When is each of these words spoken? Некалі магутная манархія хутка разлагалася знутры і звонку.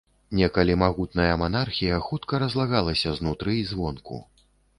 Некалі 0.37 0.77
магутная 0.83 1.33
манархія 1.41 1.99
хутка 2.07 2.41
разлагалася 2.45 3.15
знутры 3.19 3.55
і 3.61 3.63
звонку. 3.75 4.21